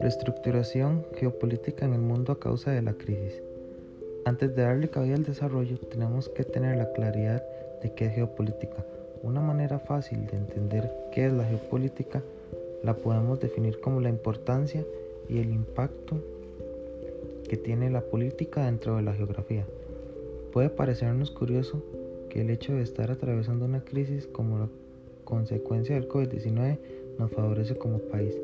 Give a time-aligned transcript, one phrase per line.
[0.00, 3.42] Reestructuración geopolítica en el mundo a causa de la crisis.
[4.24, 7.44] Antes de darle cabida al desarrollo, tenemos que tener la claridad
[7.82, 8.84] de qué es geopolítica.
[9.22, 12.22] Una manera fácil de entender qué es la geopolítica
[12.82, 14.84] la podemos definir como la importancia
[15.28, 16.16] y el impacto
[17.48, 19.66] que tiene la política dentro de la geografía.
[20.52, 21.82] Puede parecernos curioso
[22.30, 24.68] que el hecho de estar atravesando una crisis como la
[25.28, 26.78] consecuencia del COVID-19
[27.18, 28.34] nos favorece como país.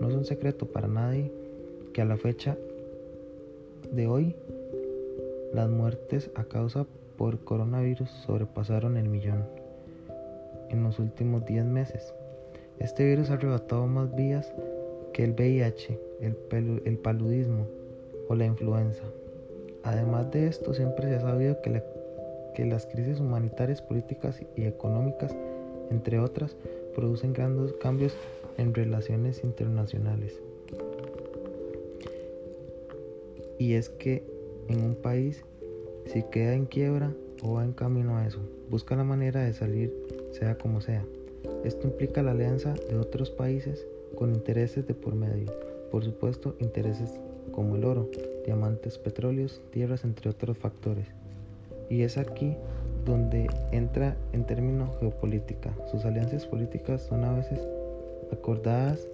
[0.00, 1.30] No es un secreto para nadie
[1.92, 2.56] que a la fecha
[3.92, 4.34] de hoy
[5.54, 6.84] las muertes a causa
[7.16, 9.44] por coronavirus sobrepasaron el millón
[10.70, 12.12] en los últimos 10 meses.
[12.80, 14.52] Este virus ha arrebatado más vías
[15.12, 17.68] que el VIH, el, el paludismo
[18.28, 19.04] o la influenza.
[19.84, 21.84] Además de esto, siempre se ha sabido que,
[22.56, 25.36] que las crisis humanitarias, políticas y económicas,
[25.90, 26.56] entre otras,
[26.94, 28.14] producen grandes cambios
[28.58, 30.40] en relaciones internacionales.
[33.58, 34.24] Y es que
[34.68, 35.44] en un país,
[36.06, 37.12] si queda en quiebra
[37.42, 38.38] o va en camino a eso,
[38.70, 39.92] busca la manera de salir,
[40.32, 41.04] sea como sea.
[41.64, 45.52] Esto implica la alianza de otros países con intereses de por medio,
[45.90, 47.12] por supuesto intereses
[47.52, 48.08] como el oro,
[48.44, 51.06] diamantes, petróleos, tierras, entre otros factores.
[51.90, 52.56] Y es aquí
[53.04, 55.74] donde entra en términos geopolítica.
[55.90, 57.60] Sus alianzas políticas son a veces
[58.32, 59.06] acordadas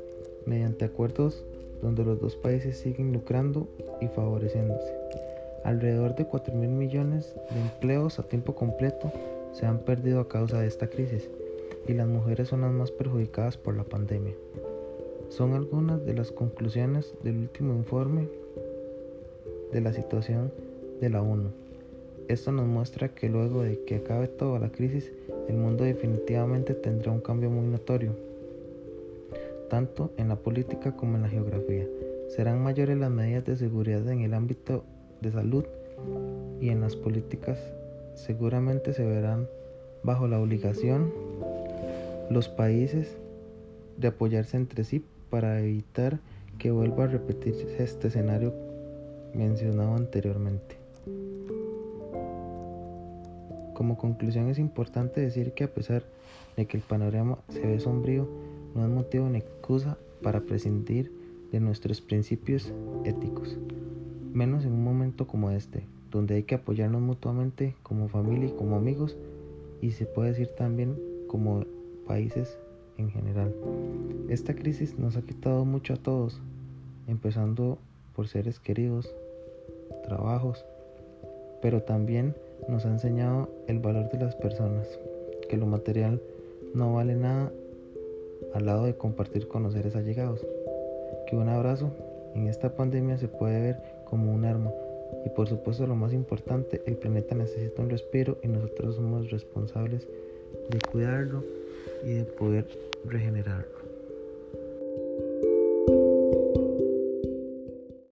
[0.46, 1.44] mediante acuerdos
[1.82, 3.68] donde los dos países siguen lucrando
[4.00, 4.92] y favoreciéndose.
[5.64, 9.12] Alrededor de 4 mil millones de empleos a tiempo completo
[9.52, 11.28] se han perdido a causa de esta crisis
[11.86, 14.34] y las mujeres son las más perjudicadas por la pandemia.
[15.30, 18.28] Son algunas de las conclusiones del último informe
[19.72, 20.52] de la situación
[21.00, 21.50] de la ONU.
[22.28, 25.10] Esto nos muestra que luego de que acabe toda la crisis,
[25.48, 28.14] el mundo definitivamente tendrá un cambio muy notorio,
[29.70, 31.86] tanto en la política como en la geografía.
[32.28, 34.84] Serán mayores las medidas de seguridad en el ámbito
[35.22, 35.64] de salud
[36.60, 37.58] y en las políticas
[38.14, 39.48] seguramente se verán
[40.02, 41.10] bajo la obligación
[42.28, 43.16] los países
[43.96, 46.20] de apoyarse entre sí para evitar
[46.58, 48.52] que vuelva a repetirse este escenario
[49.32, 50.77] mencionado anteriormente.
[53.78, 56.02] Como conclusión es importante decir que a pesar
[56.56, 58.28] de que el panorama se ve sombrío,
[58.74, 61.12] no es motivo ni excusa para prescindir
[61.52, 62.72] de nuestros principios
[63.04, 63.56] éticos,
[64.32, 68.74] menos en un momento como este, donde hay que apoyarnos mutuamente como familia y como
[68.74, 69.16] amigos,
[69.80, 71.64] y se puede decir también como
[72.04, 72.58] países
[72.96, 73.54] en general.
[74.28, 76.40] Esta crisis nos ha quitado mucho a todos,
[77.06, 77.78] empezando
[78.16, 79.14] por seres queridos,
[80.02, 80.64] trabajos,
[81.62, 82.34] pero también
[82.66, 84.86] nos ha enseñado el valor de las personas,
[85.48, 86.20] que lo material
[86.74, 87.52] no vale nada
[88.54, 90.44] al lado de compartir con los seres allegados,
[91.26, 91.90] que un abrazo
[92.34, 94.72] en esta pandemia se puede ver como un arma
[95.24, 100.06] y por supuesto lo más importante, el planeta necesita un respiro y nosotros somos responsables
[100.68, 101.42] de cuidarlo
[102.04, 102.66] y de poder
[103.04, 103.97] regenerarlo.